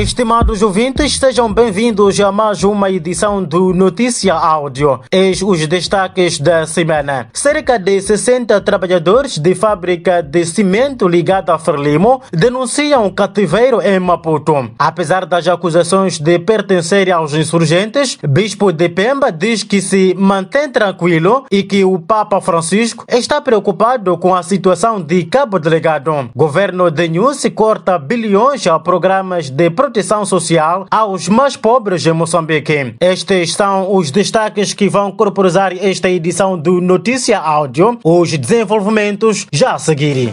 [0.00, 5.00] Estimados ouvintes, sejam bem-vindos a mais uma edição do Notícia Áudio.
[5.12, 7.28] Eis os destaques da semana.
[7.34, 14.70] Cerca de 60 trabalhadores de fábrica de cimento ligada a Frelimo denunciam cativeiro em Maputo.
[14.78, 21.44] Apesar das acusações de pertencerem aos insurgentes, Bispo de Pemba diz que se mantém tranquilo
[21.50, 26.30] e que o Papa Francisco está preocupado com a situação de Cabo Delegado.
[26.34, 32.94] Governo de Nhusi corta bilhões a programas de proteção social aos mais pobres em Moçambique.
[33.00, 37.98] Estes são os destaques que vão corporizar esta edição do Notícia Áudio.
[38.04, 40.32] Os desenvolvimentos já a.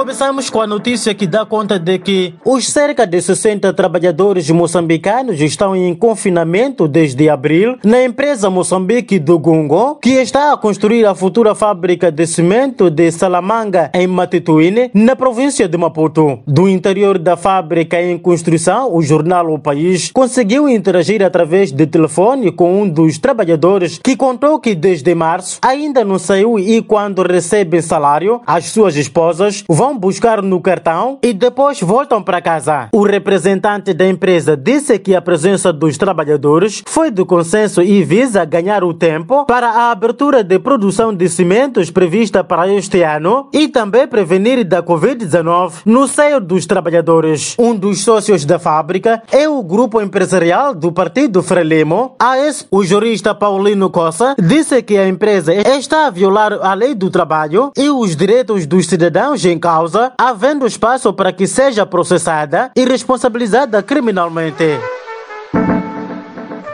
[0.00, 5.38] Começamos com a notícia que dá conta de que os cerca de 60 trabalhadores moçambicanos
[5.42, 11.14] estão em confinamento desde abril na empresa Moçambique do Gungo, que está a construir a
[11.14, 16.38] futura fábrica de cimento de Salamanga em Matituine, na província de Maputo.
[16.46, 22.50] Do interior da fábrica em construção, o jornal O País conseguiu interagir através de telefone
[22.50, 27.82] com um dos trabalhadores que contou que desde março ainda não saiu e quando recebem
[27.82, 32.88] salário, as suas esposas vão vão buscar no cartão e depois voltam para casa.
[32.92, 38.44] O representante da empresa disse que a presença dos trabalhadores foi de consenso e visa
[38.44, 43.66] ganhar o tempo para a abertura de produção de cimentos prevista para este ano e
[43.66, 47.56] também prevenir da Covid-19 no seio dos trabalhadores.
[47.58, 52.14] Um dos sócios da fábrica é o grupo empresarial do Partido Frelimo.
[52.18, 56.94] A esse, o jurista Paulino Costa disse que a empresa está a violar a lei
[56.94, 61.86] do trabalho e os direitos dos cidadãos em causa causa, havendo espaço para que seja
[61.86, 64.64] processada e responsabilizada criminalmente.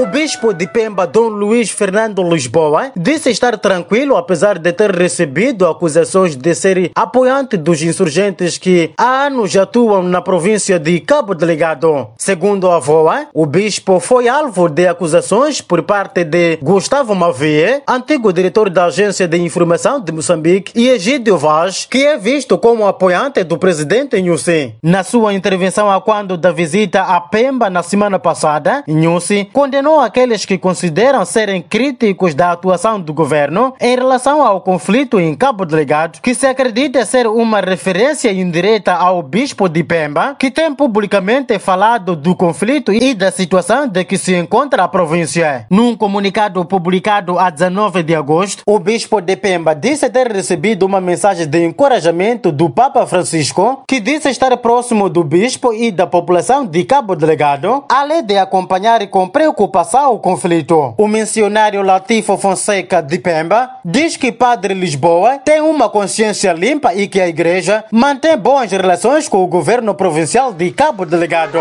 [0.00, 5.66] O bispo de Pemba, Dom Luiz Fernando Lisboa, disse estar tranquilo apesar de ter recebido
[5.66, 12.08] acusações de ser apoiante dos insurgentes que há anos atuam na província de Cabo Delegado.
[12.16, 18.32] Segundo a avó, o bispo foi alvo de acusações por parte de Gustavo Mavie, antigo
[18.32, 23.44] diretor da Agência de Informação de Moçambique, e Egídio Vaz, que é visto como apoiante
[23.44, 24.76] do presidente Nhusi.
[24.82, 30.00] Na sua intervenção a quando da visita a Pemba na semana passada, Nhusi condenou condenou
[30.00, 35.66] aqueles que consideram serem críticos da atuação do governo em relação ao conflito em Cabo
[35.66, 41.58] Delegado, que se acredita ser uma referência indireta ao bispo de Pemba, que tem publicamente
[41.58, 45.66] falado do conflito e da situação de que se encontra a província.
[45.68, 51.00] Num comunicado publicado a 19 de agosto, o bispo de Pemba disse ter recebido uma
[51.00, 56.64] mensagem de encorajamento do Papa Francisco, que disse estar próximo do bispo e da população
[56.64, 60.92] de Cabo Delegado, além de acompanhar com preocupação passar o conflito.
[60.98, 67.08] O missionário Latifo Fonseca de Pemba diz que Padre Lisboa tem uma consciência limpa e
[67.08, 71.60] que a igreja mantém boas relações com o governo provincial de Cabo Delegado.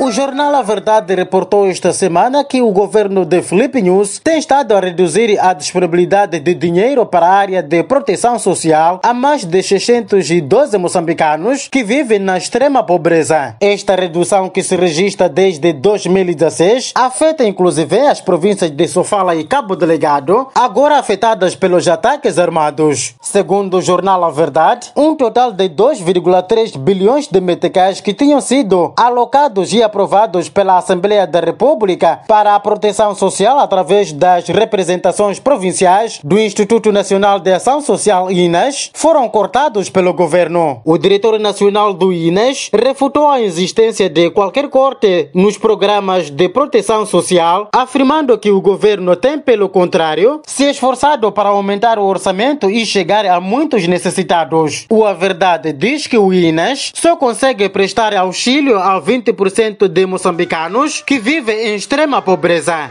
[0.00, 4.76] O jornal A Verdade reportou esta semana que o governo de Felipe News tem estado
[4.76, 9.60] a reduzir a disponibilidade de dinheiro para a área de proteção social a mais de
[9.60, 13.56] 612 moçambicanos que vivem na extrema pobreza.
[13.60, 19.74] Esta redução que se registra desde 2016 afeta inclusive as províncias de Sofala e Cabo
[19.74, 23.16] Delegado, agora afetadas pelos ataques armados.
[23.20, 28.92] Segundo o jornal A Verdade, um total de 2,3 bilhões de meticais que tinham sido
[28.96, 36.20] alocados e aprovados pela Assembleia da República para a proteção social através das representações provinciais
[36.22, 40.82] do Instituto Nacional de Ação Social INAS foram cortados pelo governo.
[40.84, 47.06] O diretor nacional do INAS refutou a existência de qualquer corte nos programas de proteção
[47.06, 52.84] social, afirmando que o governo tem, pelo contrário, se esforçado para aumentar o orçamento e
[52.84, 54.84] chegar a muitos necessitados.
[54.90, 61.02] O A Verdade diz que o INAS só consegue prestar auxílio a 20% de moçambicanos
[61.02, 62.90] que vivem em extrema pobreza.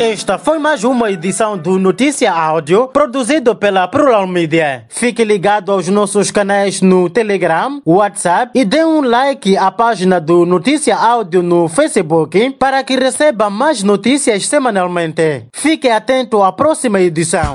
[0.00, 4.86] Esta foi mais uma edição do Notícia Áudio, produzido pela Plural Media.
[4.88, 10.46] Fique ligado aos nossos canais no Telegram, WhatsApp e dê um like à página do
[10.46, 15.44] Notícia Áudio no Facebook para que receba mais notícias semanalmente.
[15.52, 17.54] Fique atento à próxima edição.